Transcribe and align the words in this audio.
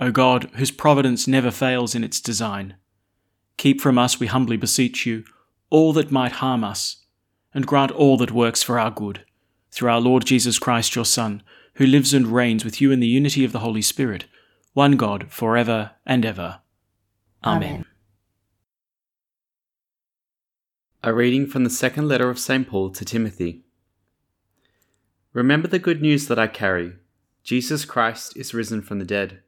O 0.00 0.10
God, 0.10 0.50
whose 0.54 0.70
providence 0.70 1.28
never 1.28 1.50
fails 1.50 1.94
in 1.94 2.02
its 2.02 2.20
design, 2.20 2.76
keep 3.58 3.82
from 3.82 3.98
us, 3.98 4.18
we 4.18 4.28
humbly 4.28 4.56
beseech 4.56 5.04
you, 5.04 5.24
all 5.68 5.92
that 5.92 6.10
might 6.10 6.32
harm 6.32 6.64
us, 6.64 7.04
and 7.52 7.66
grant 7.66 7.92
all 7.92 8.16
that 8.16 8.32
works 8.32 8.62
for 8.62 8.78
our 8.78 8.90
good, 8.90 9.26
through 9.70 9.90
our 9.90 10.00
Lord 10.00 10.24
Jesus 10.24 10.58
Christ, 10.58 10.96
your 10.96 11.04
Son, 11.04 11.42
who 11.74 11.84
lives 11.84 12.14
and 12.14 12.28
reigns 12.28 12.64
with 12.64 12.80
you 12.80 12.90
in 12.90 13.00
the 13.00 13.06
unity 13.06 13.44
of 13.44 13.52
the 13.52 13.58
Holy 13.58 13.82
Spirit, 13.82 14.24
one 14.72 14.96
God, 14.96 15.26
for 15.28 15.54
ever 15.58 15.90
and 16.06 16.24
ever. 16.24 16.60
Amen. 17.44 17.84
A 21.02 21.12
reading 21.12 21.46
from 21.46 21.64
the 21.64 21.70
second 21.70 22.08
letter 22.08 22.30
of 22.30 22.38
St. 22.38 22.66
Paul 22.66 22.90
to 22.90 23.04
Timothy. 23.04 23.64
Remember 25.34 25.68
the 25.68 25.78
good 25.78 26.00
news 26.00 26.26
that 26.28 26.38
I 26.38 26.46
carry 26.46 26.94
Jesus 27.42 27.84
Christ 27.84 28.36
is 28.36 28.52
risen 28.52 28.82
from 28.82 28.98
the 28.98 29.04
dead, 29.04 29.42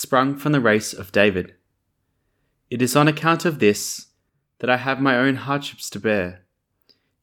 sprung 0.00 0.36
from 0.36 0.52
the 0.52 0.60
race 0.60 0.92
of 0.92 1.10
David. 1.10 1.56
It 2.70 2.80
is 2.80 2.94
on 2.94 3.08
account 3.08 3.44
of 3.44 3.58
this 3.58 4.06
that 4.60 4.70
I 4.70 4.76
have 4.76 5.00
my 5.00 5.18
own 5.18 5.34
hardships 5.34 5.90
to 5.90 5.98
bear, 5.98 6.44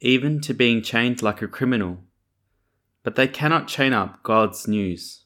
even 0.01 0.41
to 0.41 0.53
being 0.53 0.81
chained 0.81 1.21
like 1.21 1.41
a 1.41 1.47
criminal. 1.47 1.99
But 3.01 3.15
they 3.15 3.29
cannot 3.29 3.69
chain 3.69 3.93
up 3.93 4.23
God's 4.23 4.67
news. 4.67 5.23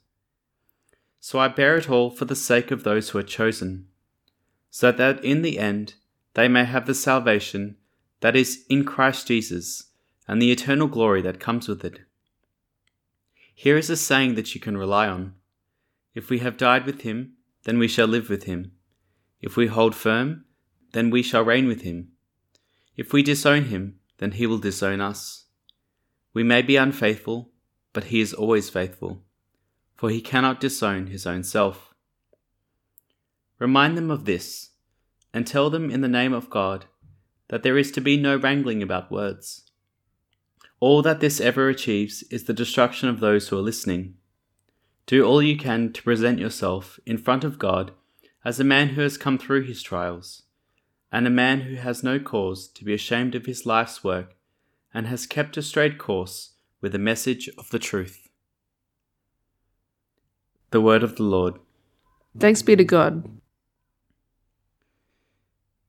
So 1.19 1.39
I 1.39 1.47
bear 1.47 1.75
it 1.75 1.89
all 1.89 2.11
for 2.11 2.25
the 2.25 2.35
sake 2.35 2.69
of 2.69 2.83
those 2.83 3.09
who 3.09 3.17
are 3.17 3.23
chosen, 3.23 3.87
so 4.69 4.91
that 4.91 5.25
in 5.25 5.41
the 5.41 5.57
end 5.57 5.95
they 6.35 6.47
may 6.47 6.65
have 6.65 6.85
the 6.85 6.93
salvation 6.93 7.77
that 8.19 8.35
is 8.35 8.63
in 8.69 8.85
Christ 8.85 9.25
Jesus 9.25 9.85
and 10.27 10.39
the 10.39 10.51
eternal 10.51 10.87
glory 10.87 11.23
that 11.23 11.39
comes 11.39 11.67
with 11.67 11.83
it. 11.83 12.01
Here 13.55 13.75
is 13.75 13.89
a 13.89 13.97
saying 13.97 14.35
that 14.35 14.53
you 14.53 14.61
can 14.61 14.77
rely 14.77 15.07
on 15.07 15.33
If 16.13 16.29
we 16.29 16.39
have 16.39 16.55
died 16.55 16.85
with 16.85 17.01
him, 17.01 17.37
then 17.63 17.77
we 17.77 17.87
shall 17.87 18.07
live 18.07 18.29
with 18.29 18.43
him. 18.43 18.71
If 19.41 19.55
we 19.55 19.67
hold 19.67 19.95
firm, 19.95 20.45
then 20.91 21.09
we 21.09 21.21
shall 21.21 21.43
reign 21.43 21.67
with 21.67 21.81
him. 21.81 22.09
If 22.97 23.13
we 23.13 23.23
disown 23.23 23.65
him, 23.65 23.99
then 24.17 24.31
he 24.31 24.45
will 24.45 24.57
disown 24.57 25.01
us. 25.01 25.45
We 26.33 26.43
may 26.43 26.61
be 26.61 26.75
unfaithful, 26.75 27.51
but 27.93 28.05
he 28.05 28.21
is 28.21 28.33
always 28.33 28.69
faithful, 28.69 29.23
for 29.95 30.09
he 30.09 30.21
cannot 30.21 30.59
disown 30.59 31.07
his 31.07 31.25
own 31.25 31.43
self. 31.43 31.93
Remind 33.57 33.97
them 33.97 34.11
of 34.11 34.25
this, 34.25 34.71
and 35.33 35.45
tell 35.45 35.69
them 35.69 35.89
in 35.89 36.01
the 36.01 36.07
name 36.07 36.33
of 36.33 36.49
God 36.49 36.85
that 37.49 37.63
there 37.63 37.77
is 37.77 37.91
to 37.91 38.01
be 38.01 38.15
no 38.15 38.35
wrangling 38.35 38.81
about 38.81 39.11
words. 39.11 39.69
All 40.79 41.01
that 41.01 41.19
this 41.19 41.41
ever 41.41 41.67
achieves 41.67 42.23
is 42.31 42.45
the 42.45 42.53
destruction 42.53 43.09
of 43.09 43.19
those 43.19 43.47
who 43.47 43.57
are 43.57 43.61
listening. 43.61 44.15
Do 45.09 45.25
all 45.25 45.41
you 45.41 45.57
can 45.57 45.91
to 45.93 46.03
present 46.03 46.37
yourself 46.37 46.99
in 47.03 47.17
front 47.17 47.43
of 47.43 47.57
God 47.57 47.93
as 48.45 48.59
a 48.59 48.63
man 48.63 48.89
who 48.89 49.01
has 49.01 49.17
come 49.17 49.39
through 49.39 49.63
his 49.63 49.81
trials, 49.81 50.43
and 51.11 51.25
a 51.25 51.31
man 51.31 51.61
who 51.61 51.77
has 51.77 52.03
no 52.03 52.19
cause 52.19 52.67
to 52.67 52.85
be 52.85 52.93
ashamed 52.93 53.33
of 53.33 53.47
his 53.47 53.65
life's 53.65 54.03
work 54.03 54.35
and 54.93 55.07
has 55.07 55.25
kept 55.25 55.57
a 55.57 55.63
straight 55.63 55.97
course 55.97 56.51
with 56.79 56.91
the 56.91 56.99
message 56.99 57.49
of 57.57 57.71
the 57.71 57.79
truth. 57.79 58.29
The 60.69 60.79
word 60.79 61.01
of 61.01 61.15
the 61.15 61.23
Lord. 61.23 61.55
Thanks 62.37 62.61
be 62.61 62.75
to 62.75 62.83
God. 62.83 63.27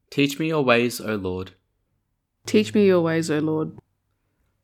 Teach 0.09 0.39
me 0.39 0.49
your 0.49 0.65
ways, 0.65 0.99
O 0.99 1.17
Lord. 1.17 1.51
Teach 2.47 2.73
me 2.73 2.87
your 2.87 3.03
ways, 3.03 3.31
O 3.31 3.39
Lord. 3.39 3.81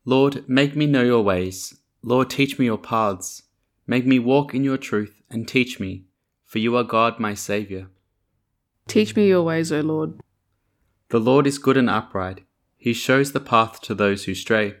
Lord, 0.03 0.49
make 0.49 0.75
me 0.75 0.87
know 0.87 1.03
your 1.03 1.21
ways. 1.21 1.77
Lord, 2.01 2.31
teach 2.31 2.57
me 2.57 2.65
your 2.65 2.79
paths. 2.79 3.43
Make 3.87 4.05
me 4.05 4.19
walk 4.19 4.53
in 4.53 4.63
your 4.63 4.77
truth 4.77 5.21
and 5.29 5.47
teach 5.47 5.79
me, 5.79 6.03
for 6.45 6.59
you 6.59 6.75
are 6.75 6.83
God, 6.83 7.19
my 7.19 7.33
Saviour. 7.33 7.87
Teach 8.87 9.15
me 9.15 9.27
your 9.27 9.43
ways, 9.43 9.71
O 9.71 9.79
Lord. 9.79 10.19
The 11.09 11.19
Lord 11.19 11.47
is 11.47 11.57
good 11.57 11.77
and 11.77 11.89
upright. 11.89 12.41
He 12.77 12.93
shows 12.93 13.31
the 13.31 13.39
path 13.39 13.81
to 13.81 13.95
those 13.95 14.25
who 14.25 14.35
stray. 14.35 14.75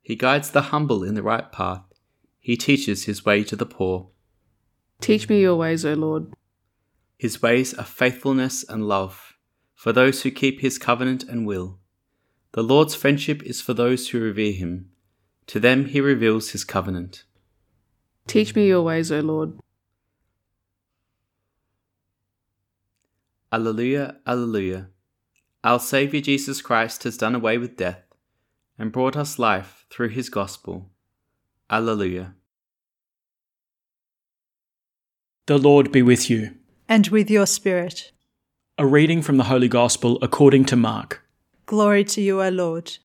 He 0.00 0.14
guides 0.14 0.50
the 0.50 0.62
humble 0.62 1.02
in 1.02 1.14
the 1.14 1.22
right 1.22 1.50
path. 1.50 1.82
He 2.38 2.56
teaches 2.56 3.04
his 3.04 3.24
way 3.24 3.42
to 3.44 3.56
the 3.56 3.66
poor. 3.66 4.10
Teach 5.00 5.28
me 5.28 5.40
your 5.40 5.56
ways, 5.56 5.84
O 5.84 5.94
Lord. 5.94 6.32
His 7.18 7.42
ways 7.42 7.74
are 7.74 7.84
faithfulness 7.84 8.64
and 8.68 8.86
love 8.86 9.34
for 9.74 9.92
those 9.92 10.22
who 10.22 10.30
keep 10.30 10.60
his 10.60 10.78
covenant 10.78 11.24
and 11.24 11.46
will. 11.46 11.78
The 12.52 12.62
Lord's 12.62 12.94
friendship 12.94 13.42
is 13.42 13.60
for 13.60 13.74
those 13.74 14.08
who 14.08 14.20
revere 14.20 14.52
him. 14.52 14.90
To 15.48 15.60
them 15.60 15.86
he 15.86 16.00
reveals 16.00 16.50
his 16.50 16.64
covenant. 16.64 17.24
Teach 18.26 18.54
me 18.54 18.66
your 18.66 18.82
ways, 18.82 19.12
O 19.12 19.20
Lord. 19.20 19.58
Alleluia, 23.52 24.16
Alleluia. 24.26 24.88
Our 25.62 25.78
Saviour 25.78 26.20
Jesus 26.20 26.60
Christ 26.60 27.04
has 27.04 27.16
done 27.16 27.34
away 27.34 27.58
with 27.58 27.76
death 27.76 28.02
and 28.78 28.90
brought 28.90 29.16
us 29.16 29.38
life 29.38 29.86
through 29.90 30.08
his 30.08 30.28
gospel. 30.28 30.90
Alleluia. 31.70 32.34
The 35.46 35.58
Lord 35.58 35.92
be 35.92 36.02
with 36.02 36.28
you. 36.28 36.54
And 36.88 37.08
with 37.08 37.30
your 37.30 37.46
spirit. 37.46 38.12
A 38.76 38.86
reading 38.86 39.22
from 39.22 39.36
the 39.36 39.44
Holy 39.44 39.68
Gospel 39.68 40.18
according 40.20 40.64
to 40.66 40.76
Mark. 40.76 41.22
Glory 41.66 42.02
to 42.04 42.20
you, 42.20 42.42
O 42.42 42.48
Lord. 42.48 42.98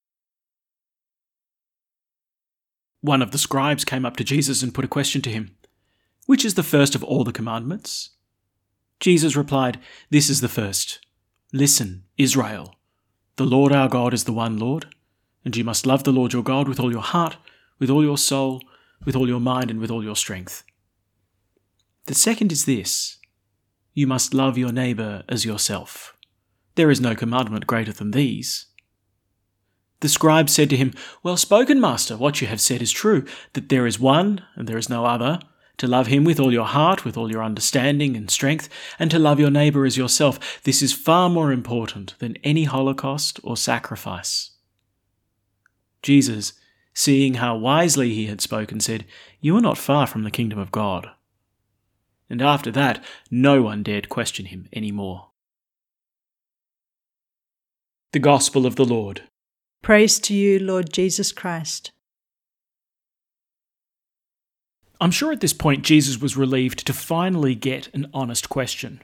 One 3.02 3.22
of 3.22 3.32
the 3.32 3.38
scribes 3.38 3.86
came 3.86 4.06
up 4.06 4.18
to 4.18 4.24
Jesus 4.24 4.62
and 4.62 4.74
put 4.74 4.86
a 4.86 4.90
question 4.90 5.22
to 5.22 5.30
him 5.30 5.56
Which 6.26 6.44
is 6.44 6.56
the 6.56 6.64
first 6.64 6.96
of 6.96 7.04
all 7.04 7.24
the 7.24 7.32
commandments? 7.32 8.12
Jesus 9.00 9.36
replied, 9.36 9.80
This 10.10 10.30
is 10.30 10.42
the 10.42 10.50
first. 10.50 11.00
Listen, 11.54 12.04
Israel. 12.18 12.76
The 13.38 13.46
Lord 13.46 13.72
our 13.72 13.88
God 13.88 14.14
is 14.14 14.26
the 14.26 14.34
one 14.34 14.58
Lord, 14.58 14.88
and 15.46 15.56
you 15.56 15.64
must 15.64 15.86
love 15.86 16.04
the 16.04 16.12
Lord 16.12 16.34
your 16.34 16.44
God 16.44 16.68
with 16.68 16.80
all 16.80 16.92
your 16.92 17.02
heart, 17.02 17.38
with 17.80 17.90
all 17.90 18.04
your 18.04 18.18
soul, 18.18 18.62
with 19.06 19.16
all 19.16 19.30
your 19.30 19.40
mind, 19.40 19.72
and 19.72 19.80
with 19.80 19.90
all 19.90 20.04
your 20.04 20.18
strength. 20.18 20.64
The 22.08 22.14
second 22.16 22.52
is 22.52 22.66
this 22.66 23.18
you 23.94 24.08
must 24.08 24.34
love 24.34 24.58
your 24.58 24.72
neighbour 24.72 25.24
as 25.30 25.46
yourself. 25.46 26.16
There 26.76 26.92
is 26.92 27.02
no 27.02 27.16
commandment 27.16 27.68
greater 27.68 27.94
than 27.94 28.12
these. 28.12 28.66
The 30.02 30.10
scribe 30.10 30.50
said 30.50 30.70
to 30.70 30.78
him, 30.78 30.94
Well 31.24 31.38
spoken, 31.38 31.80
Master, 31.82 32.16
what 32.16 32.40
you 32.40 32.48
have 32.48 32.62
said 32.62 32.82
is 32.82 32.92
true, 32.92 33.26
that 33.54 33.70
there 33.70 33.86
is 33.86 34.00
one, 34.00 34.44
and 34.56 34.68
there 34.68 34.78
is 34.78 34.90
no 34.90 35.06
other. 35.06 35.40
to 35.78 35.88
love 35.88 36.08
him 36.08 36.26
with 36.26 36.42
all 36.42 36.52
your 36.52 36.66
heart, 36.66 37.06
with 37.06 37.16
all 37.16 37.32
your 37.32 37.42
understanding 37.42 38.18
and 38.18 38.30
strength, 38.30 38.68
and 39.00 39.10
to 39.10 39.18
love 39.18 39.40
your 39.40 39.50
neighbour 39.50 39.86
as 39.86 39.96
yourself. 39.96 40.62
This 40.64 40.82
is 40.82 40.92
far 40.92 41.30
more 41.30 41.54
important 41.54 42.16
than 42.20 42.36
any 42.44 42.66
holocaust 42.66 43.40
or 43.44 43.56
sacrifice. 43.56 44.52
Jesus, 46.02 46.52
seeing 46.94 47.36
how 47.36 47.56
wisely 47.56 48.14
he 48.14 48.26
had 48.26 48.42
spoken, 48.42 48.82
said, 48.82 49.06
You 49.40 49.56
are 49.56 49.62
not 49.62 49.78
far 49.78 50.06
from 50.06 50.24
the 50.24 50.32
kingdom 50.32 50.60
of 50.60 50.70
God. 50.70 51.12
And 52.30 52.42
after 52.42 52.72
that, 52.72 53.02
no 53.32 53.62
one 53.62 53.82
dared 53.82 54.10
question 54.10 54.48
him 54.48 54.68
any 54.74 54.92
more. 54.92 55.30
The 58.12 58.20
Gospel 58.20 58.66
of 58.66 58.76
the 58.76 58.86
Lord. 58.86 59.24
Praise 59.82 60.20
to 60.20 60.34
you, 60.34 60.60
Lord 60.60 60.92
Jesus 60.92 61.32
Christ. 61.32 61.92
I'm 65.02 65.12
sure 65.12 65.32
at 65.32 65.40
this 65.40 65.54
point 65.54 65.86
Jesus 65.86 66.22
was 66.22 66.36
relieved 66.36 66.86
to 66.86 66.94
finally 66.94 67.56
get 67.56 67.88
an 67.94 68.08
honest 68.14 68.50
question. 68.50 69.02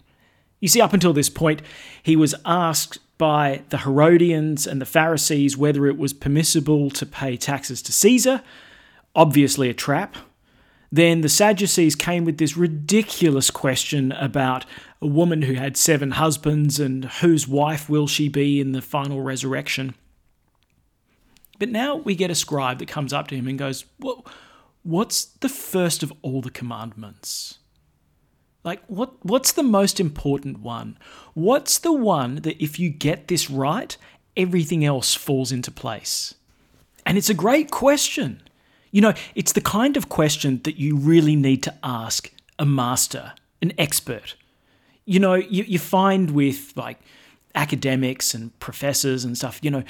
You 0.60 0.68
see, 0.68 0.82
up 0.82 0.94
until 0.94 1.14
this 1.14 1.30
point, 1.30 1.62
he 2.04 2.16
was 2.16 2.36
asked 2.46 3.00
by 3.18 3.62
the 3.70 3.80
Herodians 3.80 4.68
and 4.68 4.82
the 4.82 4.86
Pharisees 4.86 5.56
whether 5.56 5.88
it 5.88 5.98
was 5.98 6.12
permissible 6.12 6.90
to 6.92 7.06
pay 7.06 7.38
taxes 7.38 7.82
to 7.84 7.94
Caesar, 7.94 8.42
obviously 9.16 9.70
a 9.70 9.74
trap. 9.74 10.18
Then 10.92 11.22
the 11.22 11.30
Sadducees 11.30 11.96
came 11.96 12.26
with 12.26 12.38
this 12.38 12.58
ridiculous 12.58 13.50
question 13.50 14.12
about 14.14 14.66
a 15.02 15.08
woman 15.08 15.44
who 15.44 15.54
had 15.54 15.78
seven 15.78 16.12
husbands 16.12 16.80
and 16.80 17.06
whose 17.06 17.48
wife 17.48 17.90
will 17.90 18.08
she 18.08 18.28
be 18.28 18.60
in 18.60 18.74
the 18.74 18.82
final 18.82 19.22
resurrection. 19.22 19.96
But 21.60 21.70
now 21.70 21.96
we 21.96 22.16
get 22.16 22.32
a 22.32 22.36
scribe 22.36 22.80
that 22.80 22.88
comes 22.88 23.14
up 23.14 23.28
to 23.28 23.36
him 23.36 23.48
and 23.48 23.58
goes, 23.58 23.86
Well, 24.00 24.26
what's 24.84 25.26
the 25.26 25.50
first 25.50 26.04
of 26.04 26.14
all 26.22 26.42
the 26.42 26.50
commandments? 26.50 27.60
Like, 28.64 28.82
what, 28.88 29.24
what's 29.24 29.52
the 29.52 29.64
most 29.64 30.00
important 30.00 30.60
one? 30.60 30.98
What's 31.36 31.78
the 31.78 31.94
one 31.94 32.38
that 32.38 32.62
if 32.62 32.80
you 32.80 32.90
get 32.90 33.28
this 33.28 33.50
right, 33.50 33.96
everything 34.36 34.84
else 34.84 35.14
falls 35.14 35.52
into 35.52 35.70
place? 35.70 36.34
And 37.06 37.16
it's 37.18 37.30
a 37.30 37.36
great 37.36 37.70
question. 37.70 38.42
You 38.92 39.02
know, 39.02 39.14
it's 39.36 39.54
the 39.54 39.62
kind 39.62 39.96
of 39.96 40.10
question 40.10 40.62
that 40.64 40.78
you 40.78 40.98
really 40.98 41.36
need 41.36 41.62
to 41.64 41.76
ask 41.84 42.32
a 42.58 42.66
master, 42.66 43.34
an 43.62 43.72
expert. 43.78 44.36
You 45.06 45.20
know, 45.20 45.36
you, 45.36 45.64
you 45.64 45.78
find 45.78 46.32
with 46.32 46.74
like 46.76 47.00
academics 47.54 48.34
and 48.34 48.58
professors 48.60 49.24
and 49.24 49.38
stuff, 49.38 49.60
you 49.62 49.70
know, 49.70 49.84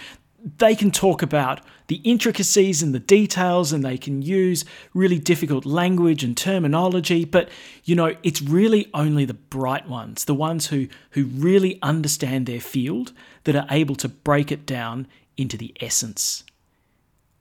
they 0.58 0.76
can 0.76 0.92
talk 0.92 1.22
about 1.24 1.62
the 1.88 1.96
intricacies 1.98 2.84
and 2.84 2.94
the 2.94 3.00
details 3.00 3.74
and 3.74 3.84
they 3.84 3.98
can 3.98 4.22
use 4.22 4.64
really 4.94 5.18
difficult 5.18 5.66
language 5.66 6.24
and 6.24 6.38
terminology 6.38 7.26
but 7.26 7.50
you 7.84 7.96
know 7.96 8.16
it's 8.22 8.42
really 8.42 8.90
only 8.94 9.26
the 9.26 9.34
bright 9.34 9.88
ones 9.90 10.26
the 10.26 10.36
ones 10.36 10.68
who 10.68 10.88
who 11.12 11.26
really 11.26 11.80
understand 11.82 12.46
their 12.46 12.60
field 12.60 13.12
that 13.46 13.56
are 13.56 13.68
able 13.72 13.96
to 13.96 14.08
break 14.08 14.52
it 14.52 14.66
down 14.66 15.08
into 15.36 15.58
the 15.58 15.74
essence 15.82 16.44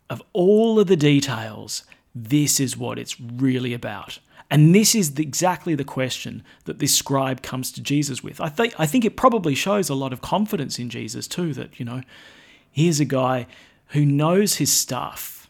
of 0.09 0.23
all 0.33 0.81
of 0.81 0.87
the 0.87 0.97
details 0.97 1.85
this 2.15 2.59
is 2.59 2.77
what 2.77 2.99
it's 2.99 3.21
really 3.21 3.75
about 3.75 4.19
and 4.51 4.75
this 4.75 4.95
is 4.95 5.15
the, 5.15 5.23
exactly 5.23 5.75
the 5.75 5.85
question 5.85 6.45
that 6.65 6.79
this 6.79 6.95
scribe 6.95 7.43
comes 7.43 7.73
to 7.73 7.81
Jesus 7.81 8.23
with. 8.23 8.41
I 8.41 8.49
think 8.49 8.79
I 8.79 8.87
think 8.87 9.05
it 9.05 9.17
probably 9.17 9.55
shows 9.55 9.89
a 9.89 9.95
lot 9.95 10.13
of 10.13 10.21
confidence 10.21 10.79
in 10.79 10.91
Jesus 10.91 11.27
too 11.27 11.55
that, 11.55 11.81
you 11.81 11.85
know, 11.85 12.03
Here's 12.75 12.99
a 12.99 13.05
guy 13.05 13.47
who 13.91 14.05
knows 14.05 14.57
his 14.57 14.73
stuff, 14.73 15.49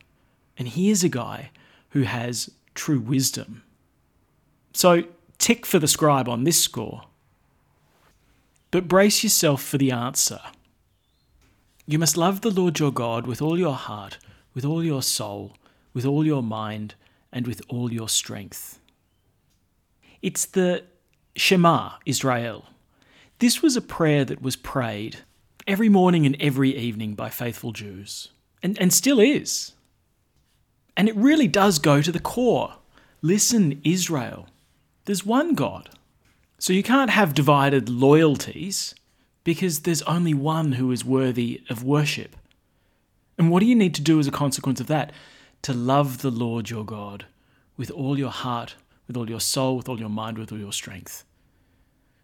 and 0.59 0.69
here's 0.69 1.03
a 1.03 1.09
guy 1.09 1.51
who 1.91 2.03
has 2.03 2.51
true 2.75 3.01
wisdom. 3.01 3.63
So, 4.75 5.05
tick 5.39 5.65
for 5.65 5.79
the 5.79 5.89
scribe 5.89 6.29
on 6.29 6.45
this 6.45 6.61
score. 6.61 7.05
But 8.71 8.89
brace 8.89 9.25
yourself 9.25 9.63
for 9.63 9.79
the 9.79 9.91
answer. 9.91 10.41
You 11.87 11.99
must 11.99 12.19
love 12.19 12.43
the 12.43 12.51
Lord 12.51 12.79
your 12.79 12.93
God 12.93 13.27
with 13.27 13.41
all 13.41 13.59
your 13.59 13.75
heart, 13.75 14.19
with 14.53 14.67
all 14.67 14.85
your 14.85 15.03
soul, 15.03 15.57
with 15.95 16.05
all 16.05 16.27
your 16.27 16.43
mind, 16.43 16.95
and 17.33 17.47
with 17.47 17.63
all 17.71 17.91
your 17.91 18.11
strength. 18.11 18.81
It's 20.21 20.45
the 20.45 20.85
Shema 21.37 21.93
Israel. 22.05 22.67
This 23.39 23.63
was 23.63 23.77
a 23.79 23.81
prayer 23.81 24.27
that 24.27 24.43
was 24.43 24.57
prayed 24.57 25.21
every 25.67 25.89
morning 25.89 26.27
and 26.27 26.37
every 26.41 26.77
evening 26.77 27.15
by 27.15 27.31
faithful 27.31 27.73
Jews, 27.73 28.29
and, 28.63 28.79
and 28.81 28.93
still 28.93 29.21
is. 29.21 29.73
And 30.97 31.09
it 31.09 31.17
really 31.17 31.49
does 31.49 31.79
go 31.79 32.03
to 32.03 32.13
the 32.13 32.21
core. 32.21 32.75
Listen, 33.23 33.81
Israel, 33.85 34.49
there's 35.05 35.27
one 35.27 35.55
God. 35.55 35.91
So 36.59 36.73
you 36.73 36.83
can't 36.83 37.11
have 37.11 37.35
divided 37.35 37.89
loyalties 37.89 38.95
because 39.43 39.81
there's 39.81 40.03
only 40.03 40.35
one 40.35 40.73
who 40.73 40.91
is 40.93 41.05
worthy 41.05 41.63
of 41.69 41.85
worship. 41.85 42.37
And 43.37 43.51
what 43.51 43.61
do 43.61 43.67
you 43.67 43.75
need 43.75 43.95
to 43.97 44.03
do 44.03 44.19
as 44.19 44.27
a 44.27 44.33
consequence 44.33 44.81
of 44.81 44.87
that? 44.87 45.13
To 45.63 45.73
love 45.73 46.23
the 46.23 46.31
Lord 46.31 46.71
your 46.71 46.85
God 46.85 47.27
with 47.77 47.91
all 47.91 48.19
your 48.19 48.31
heart, 48.31 48.77
with 49.07 49.17
all 49.17 49.29
your 49.29 49.41
soul, 49.41 49.77
with 49.77 49.89
all 49.89 49.99
your 49.99 50.09
mind, 50.09 50.39
with 50.39 50.53
all 50.53 50.59
your 50.59 50.73
strength. 50.73 51.25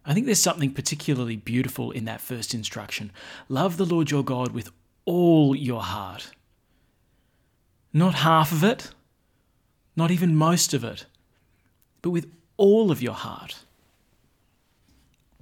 I 0.05 0.13
think 0.13 0.25
there's 0.25 0.39
something 0.39 0.73
particularly 0.73 1.35
beautiful 1.35 1.91
in 1.91 2.05
that 2.05 2.21
first 2.21 2.53
instruction. 2.53 3.11
Love 3.49 3.77
the 3.77 3.85
Lord 3.85 4.09
your 4.09 4.23
God 4.23 4.51
with 4.51 4.71
all 5.05 5.55
your 5.55 5.81
heart. 5.81 6.31
Not 7.93 8.15
half 8.15 8.51
of 8.51 8.63
it, 8.63 8.91
not 9.95 10.11
even 10.11 10.35
most 10.35 10.73
of 10.73 10.83
it, 10.83 11.05
but 12.01 12.09
with 12.09 12.31
all 12.57 12.89
of 12.89 13.01
your 13.01 13.13
heart. 13.13 13.63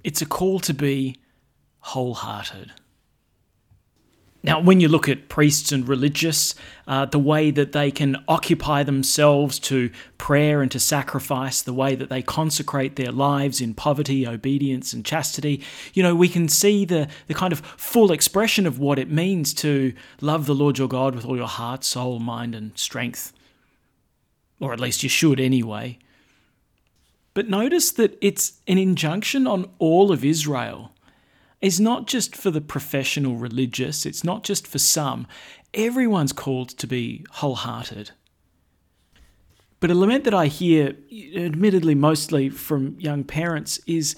It's 0.02 0.22
a 0.22 0.26
call 0.26 0.60
to 0.60 0.74
be 0.74 1.16
wholehearted. 1.80 2.72
Now, 4.42 4.58
when 4.58 4.80
you 4.80 4.88
look 4.88 5.06
at 5.06 5.28
priests 5.28 5.70
and 5.70 5.86
religious, 5.86 6.54
uh, 6.86 7.04
the 7.04 7.18
way 7.18 7.50
that 7.50 7.72
they 7.72 7.90
can 7.90 8.16
occupy 8.26 8.82
themselves 8.82 9.58
to 9.60 9.90
prayer 10.16 10.62
and 10.62 10.70
to 10.70 10.80
sacrifice, 10.80 11.60
the 11.60 11.74
way 11.74 11.94
that 11.94 12.08
they 12.08 12.22
consecrate 12.22 12.96
their 12.96 13.12
lives 13.12 13.60
in 13.60 13.74
poverty, 13.74 14.26
obedience, 14.26 14.94
and 14.94 15.04
chastity, 15.04 15.62
you 15.92 16.02
know, 16.02 16.14
we 16.14 16.28
can 16.28 16.48
see 16.48 16.86
the, 16.86 17.06
the 17.26 17.34
kind 17.34 17.52
of 17.52 17.60
full 17.60 18.10
expression 18.10 18.66
of 18.66 18.78
what 18.78 18.98
it 18.98 19.10
means 19.10 19.52
to 19.54 19.92
love 20.22 20.46
the 20.46 20.54
Lord 20.54 20.78
your 20.78 20.88
God 20.88 21.14
with 21.14 21.26
all 21.26 21.36
your 21.36 21.46
heart, 21.46 21.84
soul, 21.84 22.18
mind, 22.18 22.54
and 22.54 22.76
strength. 22.78 23.34
Or 24.58 24.72
at 24.72 24.80
least 24.80 25.02
you 25.02 25.10
should 25.10 25.38
anyway. 25.38 25.98
But 27.34 27.48
notice 27.48 27.92
that 27.92 28.16
it's 28.22 28.60
an 28.66 28.78
injunction 28.78 29.46
on 29.46 29.70
all 29.78 30.10
of 30.10 30.24
Israel 30.24 30.92
is 31.60 31.78
not 31.78 32.06
just 32.06 32.34
for 32.34 32.50
the 32.50 32.60
professional 32.60 33.36
religious, 33.36 34.06
it's 34.06 34.24
not 34.24 34.42
just 34.44 34.66
for 34.66 34.78
some. 34.78 35.26
Everyone's 35.74 36.32
called 36.32 36.70
to 36.70 36.86
be 36.86 37.24
wholehearted. 37.30 38.12
But 39.78 39.90
a 39.90 39.94
lament 39.94 40.24
that 40.24 40.34
I 40.34 40.46
hear, 40.46 40.96
admittedly 41.34 41.94
mostly 41.94 42.50
from 42.50 42.98
young 42.98 43.24
parents, 43.24 43.78
is 43.86 44.16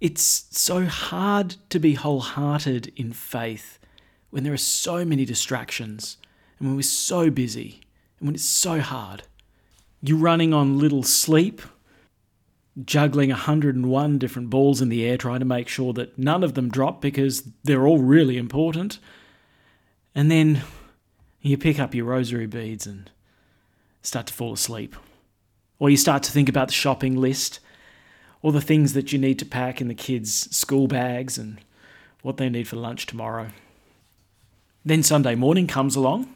it's 0.00 0.46
so 0.50 0.84
hard 0.84 1.56
to 1.70 1.78
be 1.78 1.94
wholehearted 1.94 2.92
in 2.96 3.12
faith 3.12 3.78
when 4.30 4.44
there 4.44 4.52
are 4.52 4.58
so 4.58 5.04
many 5.04 5.24
distractions 5.24 6.18
and 6.58 6.68
when 6.68 6.76
we're 6.76 6.82
so 6.82 7.30
busy 7.30 7.80
and 8.18 8.28
when 8.28 8.34
it's 8.34 8.44
so 8.44 8.80
hard. 8.80 9.22
You're 10.02 10.18
running 10.18 10.52
on 10.52 10.78
little 10.78 11.02
sleep 11.02 11.62
juggling 12.84 13.30
101 13.30 14.18
different 14.18 14.50
balls 14.50 14.82
in 14.82 14.88
the 14.88 15.04
air, 15.04 15.16
trying 15.16 15.40
to 15.40 15.46
make 15.46 15.68
sure 15.68 15.92
that 15.94 16.18
none 16.18 16.44
of 16.44 16.54
them 16.54 16.68
drop 16.68 17.00
because 17.00 17.44
they're 17.64 17.86
all 17.86 17.98
really 17.98 18.36
important. 18.36 18.98
And 20.14 20.30
then 20.30 20.62
you 21.40 21.56
pick 21.56 21.78
up 21.78 21.94
your 21.94 22.04
rosary 22.04 22.46
beads 22.46 22.86
and 22.86 23.10
start 24.02 24.26
to 24.26 24.34
fall 24.34 24.52
asleep. 24.52 24.94
Or 25.78 25.90
you 25.90 25.96
start 25.96 26.22
to 26.24 26.32
think 26.32 26.48
about 26.48 26.68
the 26.68 26.74
shopping 26.74 27.16
list, 27.16 27.60
or 28.42 28.52
the 28.52 28.60
things 28.60 28.92
that 28.92 29.12
you 29.12 29.18
need 29.18 29.38
to 29.38 29.44
pack 29.44 29.80
in 29.80 29.88
the 29.88 29.94
kids' 29.94 30.54
school 30.54 30.86
bags 30.86 31.36
and 31.38 31.58
what 32.22 32.36
they 32.36 32.48
need 32.48 32.68
for 32.68 32.76
lunch 32.76 33.06
tomorrow. 33.06 33.48
Then 34.84 35.02
Sunday 35.02 35.34
morning 35.34 35.66
comes 35.66 35.96
along, 35.96 36.32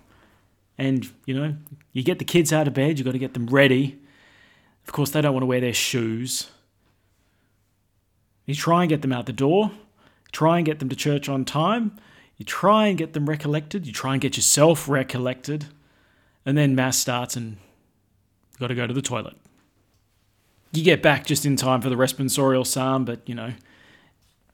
and 0.77 1.09
you 1.25 1.35
know, 1.35 1.55
you 1.93 2.03
get 2.03 2.19
the 2.19 2.25
kids 2.25 2.53
out 2.53 2.67
of 2.67 2.75
bed, 2.75 2.99
you've 2.99 3.05
got 3.05 3.13
to 3.13 3.19
get 3.19 3.35
them 3.35 3.47
ready 3.47 3.99
of 4.87 4.93
course, 4.93 5.11
they 5.11 5.21
don't 5.21 5.33
want 5.33 5.43
to 5.43 5.47
wear 5.47 5.61
their 5.61 5.75
shoes. 5.75 6.51
You 8.47 8.55
try 8.55 8.83
and 8.83 8.89
get 8.89 9.03
them 9.03 9.13
out 9.13 9.27
the 9.27 9.33
door, 9.33 9.71
try 10.33 10.57
and 10.57 10.67
get 10.67 10.79
them 10.81 10.89
to 10.89 10.97
church 10.97 11.29
on 11.29 11.45
time, 11.45 11.97
you 12.37 12.45
try 12.45 12.87
and 12.87 12.99
get 12.99 13.13
them 13.13 13.29
recollected, 13.29 13.87
you 13.87 13.93
try 13.93 14.13
and 14.13 14.21
get 14.21 14.37
yourself 14.37 14.89
recollected, 14.89 15.67
and 16.45 16.57
then 16.57 16.75
Mass 16.75 16.99
starts 16.99 17.37
and 17.37 17.59
you've 18.51 18.59
got 18.59 18.69
to 18.69 18.75
go 18.75 18.87
to 18.87 18.95
the 18.95 19.03
toilet. 19.03 19.37
You 20.73 20.83
get 20.83 21.03
back 21.03 21.27
just 21.27 21.45
in 21.45 21.57
time 21.57 21.81
for 21.81 21.91
the 21.91 21.97
responsorial 21.97 22.67
psalm, 22.67 23.05
but 23.05 23.29
you 23.29 23.35
know, 23.35 23.53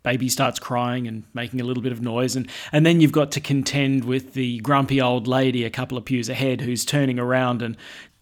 baby 0.03 0.29
starts 0.29 0.59
crying 0.59 1.09
and 1.09 1.25
making 1.35 1.61
a 1.61 1.65
little 1.65 1.83
bit 1.83 1.93
of 1.93 2.01
noise. 2.01 2.37
And, 2.37 2.49
and 2.73 2.87
then 2.87 3.01
you've 3.01 3.13
got 3.13 3.33
to 3.33 3.41
contend 3.41 4.05
with 4.05 4.35
the 4.35 4.59
grumpy 4.61 5.01
old 5.01 5.27
lady 5.27 5.65
a 5.65 5.71
couple 5.71 5.99
of 5.99 6.05
pews 6.05 6.29
ahead 6.29 6.61
who's 6.61 6.85
turning 6.85 7.19
around 7.19 7.61
and 7.61 7.77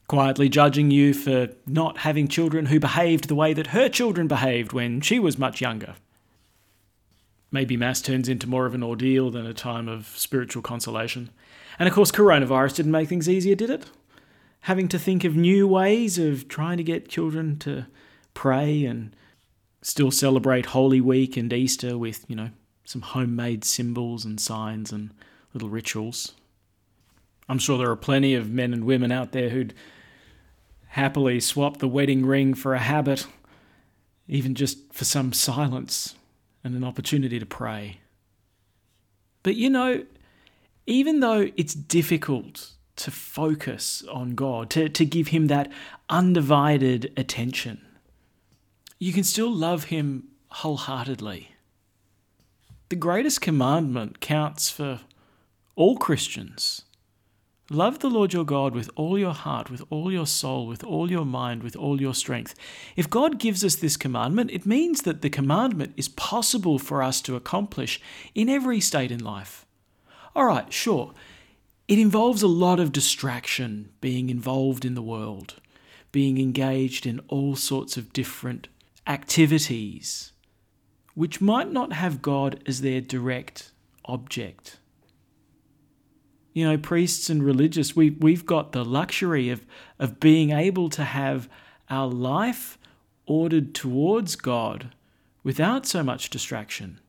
quietly 0.07 0.49
judging 0.49 0.91
you 0.91 1.15
for 1.15 1.49
not 1.67 1.99
having 1.99 2.29
children 2.29 2.67
who 2.67 2.79
behaved 2.79 3.29
the 3.29 3.35
way 3.35 3.53
that 3.55 3.69
her 3.69 3.89
children 3.89 4.29
behaved 4.29 4.73
when 4.73 5.01
she 5.01 5.19
was 5.19 5.39
much 5.39 5.61
younger. 5.61 5.95
Maybe 7.51 7.77
Mass 7.77 8.03
turns 8.03 8.29
into 8.29 8.49
more 8.49 8.67
of 8.67 8.75
an 8.75 8.83
ordeal 8.83 9.31
than 9.31 9.47
a 9.47 9.55
time 9.55 9.89
of 9.89 10.07
spiritual 10.17 10.61
consolation. 10.61 11.31
And 11.79 11.89
of 11.89 11.95
course, 11.95 12.11
coronavirus 12.11 12.77
didn't 12.77 12.93
make 12.93 13.09
things 13.09 13.29
easier, 13.29 13.55
did 13.55 13.71
it? 13.71 13.87
Having 14.63 14.89
to 14.89 14.99
think 14.99 15.25
of 15.25 15.37
new 15.37 15.69
ways 15.69 16.19
of 16.19 16.49
trying 16.49 16.79
to 16.79 16.83
get 16.83 17.09
children 17.09 17.59
to 17.61 17.87
pray 18.35 18.85
and 18.85 19.15
still 19.83 20.11
celebrate 20.11 20.67
Holy 20.67 21.01
Week 21.01 21.37
and 21.37 21.53
Easter 21.53 21.97
with, 21.97 22.25
you 22.29 22.35
know, 22.35 22.51
some 22.85 23.03
homemade 23.03 23.65
symbols 23.65 24.25
and 24.25 24.41
signs 24.41 24.91
and 24.91 25.11
little 25.53 25.69
rituals. 25.69 26.33
I'm 27.49 27.59
sure 27.59 27.79
there 27.79 27.91
are 27.91 27.97
plenty 27.97 28.35
of 28.35 28.51
men 28.51 28.73
and 28.73 28.85
women 28.85 29.13
out 29.13 29.33
there 29.33 29.51
who'd 29.51 29.75
happily 30.89 31.41
swap 31.41 31.79
the 31.79 31.89
wedding 31.89 32.25
ring 32.25 32.55
for 32.55 32.75
a 32.75 32.79
habit, 32.79 33.27
even 34.29 34.55
just 34.55 34.93
for 34.93 35.05
some 35.05 35.33
silence 35.33 36.15
and 36.63 36.75
an 36.75 36.85
opportunity 36.85 37.39
to 37.39 37.47
pray. 37.47 37.99
But 39.43 39.57
you 39.57 39.69
know, 39.69 40.05
even 40.87 41.21
though 41.21 41.51
it's 41.57 41.75
difficult 41.75 42.71
to 42.97 43.11
focus 43.11 44.03
on 44.11 44.35
God, 44.35 44.71
to, 44.71 44.89
to 44.89 45.05
give 45.05 45.29
Him 45.29 45.49
that 45.49 45.71
undivided 46.09 47.13
attention, 47.17 47.85
you 48.99 49.13
can 49.13 49.25
still 49.25 49.53
love 49.53 49.85
Him 49.85 50.29
wholeheartedly. 50.49 51.51
The 52.89 52.97
greatest 52.97 53.41
commandment 53.41 54.21
counts 54.21 54.71
for 54.71 55.01
all 55.75 55.97
Christians. 55.97 56.83
Love 57.71 58.01
the 58.01 58.11
Lord 58.11 58.35
your 58.35 58.45
God 58.45 58.75
with 58.75 58.91
all 58.95 59.19
your 59.19 59.33
heart, 59.33 59.71
with 59.71 59.83
all 59.89 60.13
your 60.13 60.27
soul, 60.27 60.67
with 60.67 60.85
all 60.85 61.11
your 61.11 61.25
mind, 61.25 61.63
with 61.63 61.75
all 61.75 61.99
your 61.99 62.13
strength. 62.13 62.55
If 62.95 63.09
God 63.09 63.39
gives 63.39 63.65
us 63.65 63.77
this 63.77 63.97
commandment, 63.97 64.51
it 64.51 64.67
means 64.67 65.03
that 65.03 65.23
the 65.23 65.31
commandment 65.31 65.95
is 65.97 66.09
possible 66.09 66.79
for 66.79 67.03
us 67.03 67.23
to 67.23 67.37
accomplish 67.37 68.03
in 68.35 68.51
every 68.51 68.81
state 68.81 69.11
in 69.11 69.25
life. 69.25 69.65
All 70.37 70.45
right, 70.45 70.71
sure, 70.71 71.15
it 71.89 71.99
involves 71.99 72.43
a 72.43 72.49
lot 72.49 72.81
of 72.81 72.93
distraction, 72.93 73.89
being 74.03 74.29
involved 74.29 74.85
in 74.85 74.95
the 74.95 75.03
world, 75.03 75.55
being 76.13 76.37
engaged 76.37 77.07
in 77.07 77.21
all 77.29 77.57
sorts 77.57 77.97
of 77.97 78.13
different 78.13 78.69
activities, 79.07 80.33
which 81.15 81.41
might 81.41 81.73
not 81.73 81.95
have 81.95 82.21
God 82.21 82.63
as 82.67 82.83
their 82.83 83.01
direct 83.01 83.73
object 84.05 84.81
you 86.55 86.65
know, 86.65 86.79
priests 86.79 87.29
and 87.29 87.43
religious, 87.43 87.95
we, 87.95 88.11
we've 88.11 88.47
got 88.47 88.73
the 88.73 88.85
luxury 88.85 89.51
of, 89.51 89.67
of 89.99 90.21
being 90.21 90.51
able 90.51 90.89
to 90.89 91.05
have 91.05 91.49
our 91.91 92.07
life 92.07 92.79
ordered 93.27 93.75
towards 93.75 94.37
God 94.37 94.93
without 95.43 95.85
so 95.85 96.03
much 96.03 96.31
distraction. 96.31 97.01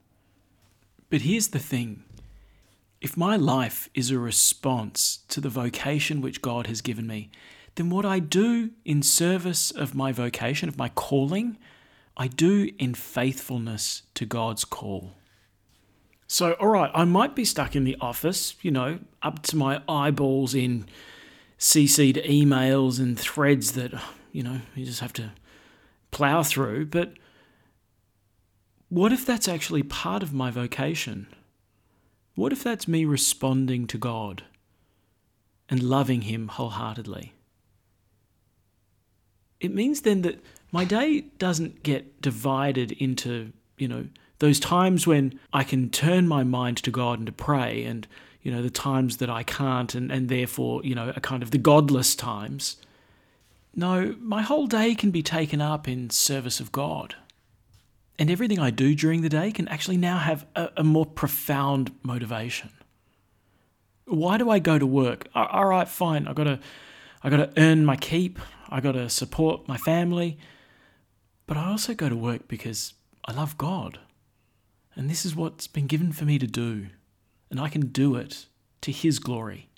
But 1.09 1.21
here's 1.21 1.49
the 1.49 1.59
thing 1.59 2.03
if 2.99 3.15
my 3.15 3.35
life 3.35 3.87
is 3.93 4.09
a 4.09 4.17
response 4.17 5.19
to 5.27 5.39
the 5.39 5.49
vocation 5.49 6.21
which 6.21 6.41
God 6.41 6.65
has 6.65 6.81
given 6.81 7.05
me, 7.05 7.29
then 7.75 7.91
what 7.91 8.05
I 8.05 8.17
do 8.17 8.71
in 8.83 9.03
service 9.03 9.69
of 9.69 9.93
my 9.93 10.11
vocation, 10.11 10.67
of 10.69 10.77
my 10.77 10.89
calling, 10.89 11.57
I 12.17 12.27
do 12.27 12.71
in 12.79 12.95
faithfulness 12.95 14.01
to 14.15 14.25
God's 14.25 14.65
call. 14.65 15.11
So, 16.35 16.51
all 16.59 16.67
right, 16.67 16.91
I 16.93 17.05
might 17.05 17.33
be 17.33 17.45
stuck 17.45 17.77
in 17.77 17.85
the 17.85 17.95
office, 18.01 18.55
you 18.61 18.69
know, 18.69 18.99
up 19.21 19.41
to 19.43 19.55
my 19.55 19.81
eyeballs 19.87 20.53
in 20.53 20.85
CC'd 21.57 22.17
emails 22.25 22.99
and 22.99 23.17
threads 23.17 23.71
that, 23.71 23.93
you 24.33 24.43
know, 24.43 24.59
you 24.75 24.83
just 24.85 24.99
have 24.99 25.13
to 25.13 25.31
plow 26.11 26.43
through. 26.43 26.87
But 26.87 27.13
what 28.89 29.13
if 29.13 29.25
that's 29.25 29.47
actually 29.47 29.81
part 29.81 30.23
of 30.23 30.33
my 30.33 30.51
vocation? 30.51 31.27
What 32.35 32.51
if 32.51 32.61
that's 32.61 32.85
me 32.85 33.05
responding 33.05 33.87
to 33.87 33.97
God 33.97 34.43
and 35.69 35.81
loving 35.81 36.23
Him 36.23 36.49
wholeheartedly? 36.49 37.33
It 39.61 39.73
means 39.73 40.01
then 40.01 40.23
that 40.23 40.43
my 40.73 40.83
day 40.83 41.21
doesn't 41.37 41.81
get 41.83 42.21
divided 42.21 42.91
into, 42.91 43.53
you 43.77 43.87
know, 43.87 44.07
those 44.39 44.59
times 44.59 45.07
when 45.07 45.39
I 45.53 45.63
can 45.63 45.89
turn 45.89 46.27
my 46.27 46.43
mind 46.43 46.77
to 46.77 46.91
God 46.91 47.19
and 47.19 47.25
to 47.27 47.31
pray, 47.31 47.83
and 47.83 48.07
you 48.41 48.51
know 48.51 48.61
the 48.61 48.69
times 48.69 49.17
that 49.17 49.29
I 49.29 49.43
can't, 49.43 49.93
and 49.95 50.11
and 50.11 50.29
therefore 50.29 50.81
you 50.83 50.95
know 50.95 51.09
are 51.09 51.21
kind 51.21 51.43
of 51.43 51.51
the 51.51 51.57
godless 51.57 52.15
times. 52.15 52.77
No, 53.75 54.15
my 54.19 54.41
whole 54.41 54.67
day 54.67 54.95
can 54.95 55.11
be 55.11 55.21
taken 55.21 55.61
up 55.61 55.87
in 55.87 56.09
service 56.09 56.61
of 56.61 56.71
God. 56.71 57.15
And 58.17 58.31
everything 58.31 58.59
I 58.59 58.69
do 58.69 58.95
during 58.95 59.21
the 59.21 59.29
day 59.29 59.51
can 59.51 59.67
actually 59.67 59.97
now 59.97 60.17
have 60.17 60.45
a, 60.55 60.69
a 60.77 60.83
more 60.83 61.05
profound 61.05 61.91
motivation. 62.01 62.69
Why 64.05 64.37
do 64.37 64.49
I 64.49 64.59
go 64.59 64.79
to 64.79 64.85
work? 64.85 65.27
All 65.35 65.65
right, 65.65 65.89
fine. 65.89 66.27
I 66.27 66.33
got 66.33 66.45
to, 66.45 66.59
I 67.23 67.29
got 67.29 67.37
to 67.37 67.51
earn 67.57 67.85
my 67.85 67.97
keep. 67.97 68.39
I 68.69 68.79
got 68.79 68.93
to 68.93 69.09
support 69.09 69.67
my 69.67 69.77
family. 69.77 70.37
But 71.47 71.57
I 71.57 71.65
also 71.65 71.93
go 71.93 72.07
to 72.07 72.15
work 72.15 72.47
because 72.47 72.93
I 73.25 73.33
love 73.33 73.57
God. 73.57 73.99
And 74.95 75.09
this 75.09 75.25
is 75.25 75.35
what's 75.35 75.67
been 75.67 75.87
given 75.87 76.11
for 76.11 76.25
me 76.25 76.39
to 76.39 76.47
do. 76.47 76.87
And 77.51 77.59
I 77.59 77.69
can 77.69 77.87
do 77.87 78.15
it 78.15 78.45
to 78.81 78.91
His 78.91 79.19
glory. 79.19 79.69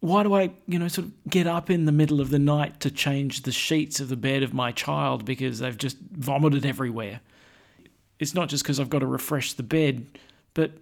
Why 0.00 0.22
do 0.22 0.34
I, 0.34 0.52
you 0.66 0.78
know, 0.78 0.88
sort 0.88 1.08
of 1.08 1.12
get 1.28 1.46
up 1.46 1.70
in 1.70 1.84
the 1.84 1.92
middle 1.92 2.20
of 2.20 2.30
the 2.30 2.38
night 2.38 2.80
to 2.80 2.90
change 2.90 3.42
the 3.42 3.52
sheets 3.52 3.98
of 3.98 4.08
the 4.08 4.16
bed 4.16 4.42
of 4.42 4.54
my 4.54 4.70
child 4.70 5.24
because 5.24 5.58
they've 5.58 5.76
just 5.76 5.98
vomited 6.12 6.64
everywhere? 6.64 7.20
It's 8.18 8.34
not 8.34 8.48
just 8.48 8.62
because 8.62 8.78
I've 8.80 8.90
got 8.90 9.00
to 9.00 9.06
refresh 9.06 9.52
the 9.52 9.62
bed, 9.62 10.06
but 10.54 10.72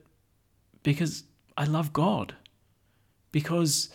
because 0.83 1.25
I 1.57 1.65
love 1.65 1.93
God. 1.93 2.35
Because 3.33 3.91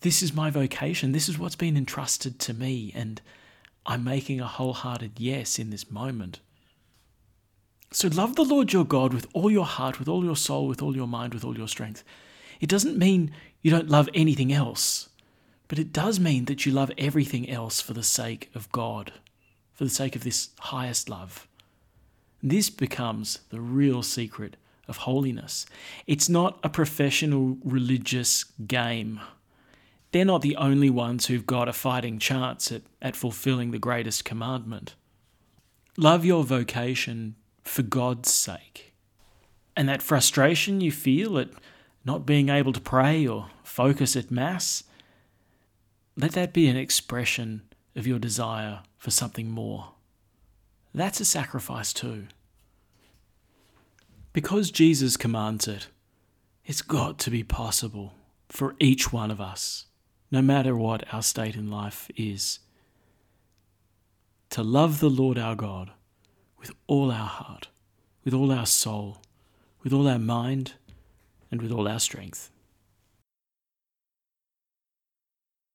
this 0.00 0.22
is 0.22 0.34
my 0.34 0.50
vocation. 0.50 1.12
This 1.12 1.28
is 1.28 1.38
what's 1.38 1.56
been 1.56 1.76
entrusted 1.76 2.38
to 2.40 2.54
me. 2.54 2.92
And 2.94 3.20
I'm 3.86 4.04
making 4.04 4.40
a 4.40 4.46
wholehearted 4.46 5.12
yes 5.18 5.58
in 5.58 5.70
this 5.70 5.90
moment. 5.90 6.40
So 7.90 8.08
love 8.08 8.36
the 8.36 8.44
Lord 8.44 8.72
your 8.72 8.84
God 8.84 9.14
with 9.14 9.26
all 9.32 9.50
your 9.50 9.64
heart, 9.64 9.98
with 9.98 10.08
all 10.08 10.24
your 10.24 10.36
soul, 10.36 10.68
with 10.68 10.82
all 10.82 10.94
your 10.94 11.08
mind, 11.08 11.32
with 11.32 11.44
all 11.44 11.56
your 11.56 11.68
strength. 11.68 12.04
It 12.60 12.68
doesn't 12.68 12.98
mean 12.98 13.32
you 13.62 13.70
don't 13.70 13.88
love 13.88 14.08
anything 14.12 14.52
else, 14.52 15.08
but 15.68 15.78
it 15.78 15.92
does 15.92 16.20
mean 16.20 16.44
that 16.46 16.66
you 16.66 16.72
love 16.72 16.92
everything 16.98 17.48
else 17.48 17.80
for 17.80 17.94
the 17.94 18.02
sake 18.02 18.50
of 18.54 18.70
God, 18.72 19.12
for 19.72 19.84
the 19.84 19.90
sake 19.90 20.14
of 20.14 20.24
this 20.24 20.50
highest 20.58 21.08
love. 21.08 21.48
This 22.42 22.70
becomes 22.70 23.40
the 23.50 23.60
real 23.60 24.02
secret 24.02 24.56
of 24.86 24.98
holiness. 24.98 25.66
It's 26.06 26.28
not 26.28 26.58
a 26.62 26.68
professional 26.68 27.58
religious 27.64 28.44
game. 28.44 29.20
They're 30.12 30.24
not 30.24 30.42
the 30.42 30.56
only 30.56 30.88
ones 30.88 31.26
who've 31.26 31.46
got 31.46 31.68
a 31.68 31.72
fighting 31.72 32.18
chance 32.18 32.70
at, 32.72 32.82
at 33.02 33.16
fulfilling 33.16 33.70
the 33.70 33.78
greatest 33.78 34.24
commandment. 34.24 34.94
Love 35.96 36.24
your 36.24 36.44
vocation 36.44 37.34
for 37.68 37.82
God's 37.82 38.32
sake. 38.32 38.94
And 39.76 39.88
that 39.88 40.02
frustration 40.02 40.80
you 40.80 40.90
feel 40.90 41.38
at 41.38 41.50
not 42.04 42.26
being 42.26 42.48
able 42.48 42.72
to 42.72 42.80
pray 42.80 43.26
or 43.26 43.50
focus 43.62 44.16
at 44.16 44.30
Mass, 44.30 44.82
let 46.16 46.32
that 46.32 46.52
be 46.52 46.66
an 46.66 46.76
expression 46.76 47.62
of 47.94 48.06
your 48.06 48.18
desire 48.18 48.80
for 48.96 49.10
something 49.10 49.50
more. 49.50 49.92
That's 50.94 51.20
a 51.20 51.24
sacrifice 51.24 51.92
too. 51.92 52.26
Because 54.32 54.70
Jesus 54.70 55.16
commands 55.16 55.68
it, 55.68 55.88
it's 56.64 56.82
got 56.82 57.18
to 57.20 57.30
be 57.30 57.44
possible 57.44 58.14
for 58.48 58.74
each 58.78 59.12
one 59.12 59.30
of 59.30 59.40
us, 59.40 59.86
no 60.30 60.42
matter 60.42 60.74
what 60.74 61.04
our 61.12 61.22
state 61.22 61.54
in 61.54 61.70
life 61.70 62.10
is, 62.16 62.58
to 64.50 64.62
love 64.62 65.00
the 65.00 65.10
Lord 65.10 65.38
our 65.38 65.54
God 65.54 65.90
with 66.58 66.72
all 66.86 67.10
our 67.10 67.26
heart, 67.26 67.68
with 68.24 68.34
all 68.34 68.52
our 68.52 68.66
soul, 68.66 69.18
with 69.82 69.92
all 69.92 70.08
our 70.08 70.18
mind, 70.18 70.74
and 71.50 71.62
with 71.62 71.72
all 71.72 71.88
our 71.88 72.00
strength. 72.00 72.50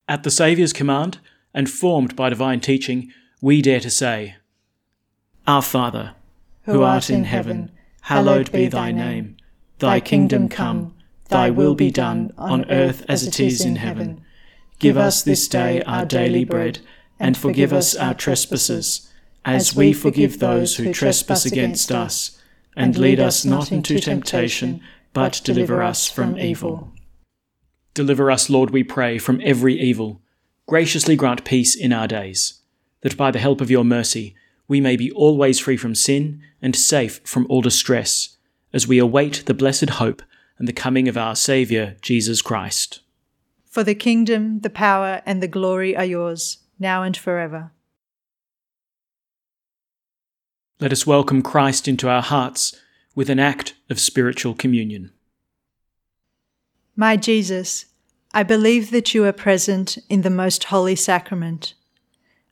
At 0.08 0.24
the 0.24 0.32
Saviour's 0.32 0.74
command, 0.74 1.20
and 1.54 1.70
formed 1.70 2.16
by 2.16 2.30
divine 2.30 2.60
teaching, 2.60 3.12
we 3.42 3.62
dare 3.62 3.80
to 3.80 3.90
say, 3.90 4.36
Our 5.48 5.62
Father, 5.62 6.16
who 6.63 6.82
art 6.82 7.10
in 7.10 7.25
heaven, 7.25 7.72
hallowed 8.02 8.52
be 8.52 8.68
thy 8.68 8.92
name. 8.92 9.38
Thy 9.80 10.00
kingdom 10.00 10.50
come, 10.50 10.96
thy 11.30 11.50
will 11.50 11.75
be 11.75 11.92
done, 11.92 12.32
on 12.38 12.70
earth 12.72 13.06
as 13.08 13.25
it 13.25 13.40
is 13.40 13.63
in 13.63 13.78
heaven. 13.78 14.24
Give 14.80 14.98
us 14.98 15.24
this 15.24 15.48
day 15.48 15.82
our 15.84 16.06
daily 16.06 16.44
bread, 16.44 16.80
and 17.20 17.38
forgive 17.38 17.72
us 17.72 17.96
our 17.96 18.13
trespasses 18.13 19.10
as 19.46 19.76
we 19.76 19.94
forgive 19.94 20.40
those 20.40 20.76
who 20.76 20.94
trespass 20.94 21.46
against 21.46 21.92
us. 21.92 22.40
And 22.76 22.98
lead 22.98 23.20
us 23.20 23.46
not 23.46 23.72
into 23.72 24.00
temptation, 24.00 24.82
but 25.14 25.42
deliver 25.44 25.84
us 25.84 26.08
from 26.08 26.40
evil. 26.40 26.92
Deliver 27.94 28.32
us, 28.32 28.50
Lord, 28.50 28.72
we 28.72 28.84
pray, 28.84 29.20
from 29.20 29.40
every 29.44 29.80
evil. 29.80 30.22
graciously 30.68 31.16
grant 31.16 31.44
peace 31.44 31.76
in 31.76 31.94
our 31.94 32.08
days, 32.08 32.62
that 33.02 33.18
by 33.18 33.32
the 33.32 33.40
help 33.40 33.62
of 33.62 33.72
your 33.72 33.84
mercy 33.84 34.36
we 34.68 34.80
may 34.80 34.96
be 34.96 35.12
always 35.12 35.60
free 35.60 35.78
from 35.78 35.94
sin 35.94 36.42
and 36.62 36.76
safe 36.76 37.20
from 37.24 37.46
all 37.50 37.62
distress, 37.62 38.38
as 38.72 38.88
we 38.88 38.98
await 38.98 39.44
the 39.46 39.54
blessed 39.54 39.92
hope 39.92 40.22
and 40.58 40.68
the 40.68 40.74
coming 40.74 41.08
of 41.08 41.18
our 41.18 41.36
Saviour, 41.36 41.96
Jesus 42.02 42.42
Christ. 42.42 43.02
For 43.66 43.84
the 43.84 43.96
kingdom, 43.96 44.62
the 44.62 44.70
power, 44.70 45.22
and 45.26 45.42
the 45.44 45.48
glory 45.48 45.96
are 45.96 46.06
yours, 46.06 46.60
now 46.80 47.04
and 47.04 47.18
forever. 47.18 47.72
Let 50.84 50.92
us 50.92 51.08
welcome 51.08 51.42
Christ 51.42 51.88
into 51.88 52.10
our 52.10 52.22
hearts 52.22 52.75
with 53.16 53.30
an 53.30 53.40
act 53.40 53.74
of 53.90 54.02
spiritual 54.02 54.54
communion. 54.54 55.13
My 56.94 57.16
Jesus, 57.16 57.86
I 58.34 58.44
believe 58.44 58.92
that 58.92 59.13
you 59.13 59.24
are 59.24 59.32
present 59.32 59.98
in 60.10 60.24
the 60.24 60.30
most 60.30 60.66
holy 60.66 60.98
sacrament. 60.98 61.74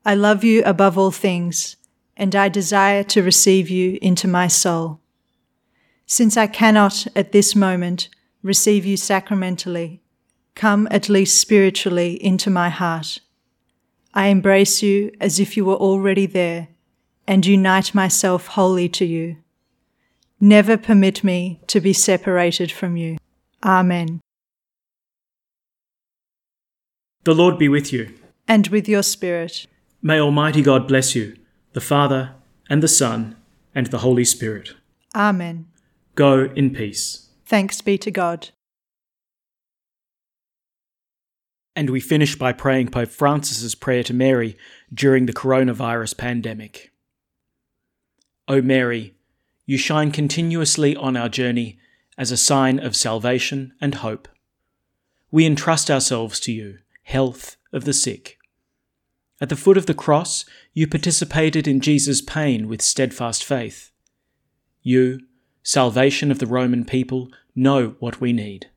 I 0.05 0.15
love 0.15 0.45
you 0.45 0.63
above 0.63 0.97
all 0.97 1.11
things, 1.11 1.75
and 2.15 2.33
I 2.33 2.47
desire 2.47 3.03
to 3.03 3.21
receive 3.21 3.69
you 3.69 3.99
into 4.01 4.29
my 4.29 4.47
soul. 4.47 5.01
Since 6.05 6.37
I 6.37 6.47
cannot 6.47 7.07
at 7.13 7.33
this 7.33 7.53
moment 7.53 8.07
receive 8.41 8.85
you 8.85 8.95
sacramentally, 8.95 9.99
come 10.55 10.87
at 10.89 11.09
least 11.09 11.37
spiritually 11.37 12.13
into 12.23 12.49
my 12.49 12.69
heart. 12.69 13.19
I 14.13 14.27
embrace 14.27 14.81
you 14.81 15.11
as 15.19 15.37
if 15.37 15.57
you 15.57 15.65
were 15.65 15.75
already 15.75 16.27
there 16.27 16.69
and 17.31 17.45
unite 17.45 17.95
myself 17.95 18.47
wholly 18.47 18.89
to 18.89 19.05
you. 19.05 19.37
Never 20.41 20.75
permit 20.75 21.23
me 21.23 21.61
to 21.67 21.79
be 21.79 21.93
separated 21.93 22.73
from 22.73 22.97
you. 22.97 23.17
Amen. 23.63 24.19
The 27.23 27.33
Lord 27.33 27.57
be 27.57 27.69
with 27.69 27.93
you. 27.93 28.13
And 28.49 28.67
with 28.67 28.89
your 28.89 29.01
spirit. 29.01 29.65
May 30.01 30.19
Almighty 30.19 30.61
God 30.61 30.89
bless 30.89 31.15
you, 31.15 31.37
the 31.71 31.79
Father, 31.79 32.35
and 32.69 32.83
the 32.83 32.89
Son, 32.89 33.37
and 33.73 33.87
the 33.87 33.99
Holy 33.99 34.25
Spirit. 34.25 34.73
Amen. 35.15 35.67
Go 36.15 36.51
in 36.53 36.71
peace. 36.71 37.29
Thanks 37.45 37.79
be 37.79 37.97
to 37.99 38.11
God. 38.11 38.49
And 41.77 41.91
we 41.91 42.01
finish 42.01 42.35
by 42.35 42.51
praying 42.51 42.89
Pope 42.89 43.07
Francis's 43.07 43.73
prayer 43.73 44.03
to 44.03 44.13
Mary 44.13 44.57
during 44.93 45.27
the 45.27 45.33
coronavirus 45.33 46.17
pandemic. 46.17 46.90
O 48.51 48.61
Mary, 48.61 49.15
you 49.65 49.77
shine 49.77 50.11
continuously 50.11 50.93
on 50.93 51.15
our 51.15 51.29
journey 51.29 51.79
as 52.17 52.33
a 52.33 52.37
sign 52.37 52.79
of 52.79 52.97
salvation 52.97 53.71
and 53.79 53.95
hope. 53.95 54.27
We 55.31 55.45
entrust 55.45 55.89
ourselves 55.89 56.37
to 56.41 56.51
you 56.51 56.79
health 57.03 57.55
of 57.71 57.85
the 57.85 57.93
sick. 57.93 58.37
At 59.39 59.47
the 59.47 59.55
foot 59.55 59.77
of 59.77 59.85
the 59.85 59.93
cross, 59.93 60.43
you 60.73 60.85
participated 60.85 61.65
in 61.65 61.79
Jesus' 61.79 62.21
pain 62.21 62.67
with 62.67 62.81
steadfast 62.81 63.45
faith. 63.45 63.93
You, 64.81 65.21
salvation 65.63 66.29
of 66.29 66.39
the 66.39 66.45
Roman 66.45 66.83
people, 66.83 67.29
know 67.55 67.95
what 67.99 68.19
we 68.19 68.33
need. 68.33 68.69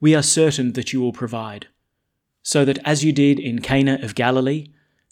We 0.00 0.14
are 0.14 0.22
certain 0.22 0.74
that 0.74 0.92
you 0.92 1.00
will 1.00 1.12
provide, 1.12 1.66
so 2.44 2.64
that 2.64 2.78
as 2.84 3.02
you 3.02 3.12
did 3.12 3.40
in 3.40 3.58
Cana 3.58 3.98
of 4.02 4.14
Galilee, 4.14 4.68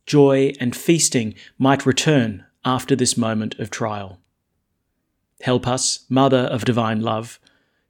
joy 0.06 0.52
and 0.60 0.76
feasting 0.76 1.34
might 1.58 1.84
return 1.84 2.44
after 2.64 2.94
this 2.94 3.16
moment 3.16 3.58
of 3.58 3.70
trial. 3.70 4.18
Help 5.42 5.66
us, 5.66 6.04
Mother 6.08 6.38
of 6.38 6.64
Divine 6.64 7.00
Love, 7.00 7.40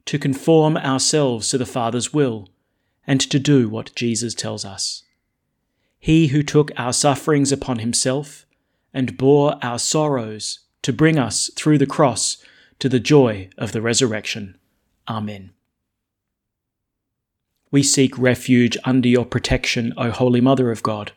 to 0.07 0.19
conform 0.19 0.77
ourselves 0.77 1.49
to 1.51 1.59
the 1.59 1.67
Father's 1.67 2.13
will 2.13 2.49
and 3.07 3.21
to 3.21 3.39
do 3.39 3.69
what 3.69 3.95
Jesus 3.95 4.35
tells 4.35 4.65
us. 4.65 5.03
He 5.99 6.29
who 6.29 6.43
took 6.43 6.73
our 6.77 6.93
sufferings 6.93 7.53
upon 7.53 7.79
himself 7.79 8.47
and 8.93 9.17
bore 9.17 9.57
our 9.63 9.79
sorrows 9.79 10.61
to 10.83 10.93
bring 10.93 11.19
us 11.19 11.51
through 11.55 11.79
the 11.79 11.87
cross 11.87 12.39
to 12.79 12.89
the 12.89 13.01
joy 13.01 13.49
of 13.57 13.73
the 13.73 13.81
resurrection. 13.81 14.59
Amen. 15.09 15.53
We 17.71 17.83
seek 17.83 18.19
refuge 18.19 18.77
under 18.85 19.09
your 19.09 19.25
protection, 19.25 19.95
O 19.97 20.11
Holy 20.11 20.41
Mother 20.41 20.71
of 20.71 20.83
God. 20.83 21.13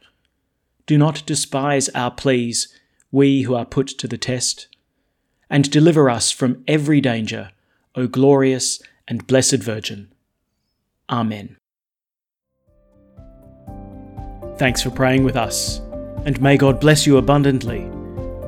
Do 0.85 0.97
not 0.97 1.25
despise 1.25 1.89
our 1.89 2.11
pleas, 2.11 2.67
we 3.15 3.43
who 3.43 3.55
are 3.55 3.65
put 3.65 3.87
to 3.87 4.09
the 4.09 4.17
test, 4.17 4.67
and 5.49 5.71
deliver 5.71 6.09
us 6.09 6.31
from 6.31 6.61
every 6.67 6.99
danger, 6.99 7.49
O 7.95 8.07
glorious 8.07 8.81
and 9.07 9.25
blessed 9.25 9.63
Virgin. 9.63 10.11
Amen. 11.09 11.55
Thanks 14.57 14.81
for 14.81 14.89
praying 14.89 15.23
with 15.23 15.37
us, 15.37 15.79
and 16.25 16.41
may 16.41 16.57
God 16.57 16.81
bless 16.81 17.07
you 17.07 17.15
abundantly, 17.15 17.89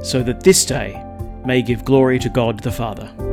so 0.03 0.21
that 0.23 0.41
this 0.41 0.65
day 0.65 1.01
may 1.45 1.61
give 1.61 1.85
glory 1.85 2.19
to 2.19 2.29
God 2.29 2.59
the 2.59 2.71
Father. 2.71 3.26